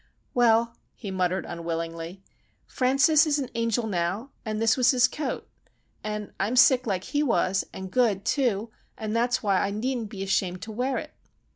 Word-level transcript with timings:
"Well," 0.33 0.75
he 0.95 1.11
muttered, 1.11 1.45
unwillingly, 1.45 2.23
"Francis 2.65 3.27
is 3.27 3.37
an 3.37 3.51
angel 3.53 3.85
now, 3.85 4.31
and 4.43 4.59
this 4.59 4.75
was 4.75 4.89
his 4.89 5.07
coat. 5.07 5.47
And 6.03 6.33
I'm 6.39 6.55
sick 6.55 6.87
like 6.87 7.03
he 7.03 7.21
was, 7.21 7.65
and 7.71 7.91
good, 7.91 8.25
too, 8.25 8.71
and 8.97 9.15
that's 9.15 9.43
why 9.43 9.61
I 9.61 9.69
needn't 9.69 10.09
be 10.09 10.23
ashamed 10.23 10.63
to 10.63 10.71
wear 10.71 10.97
it." 10.97 11.13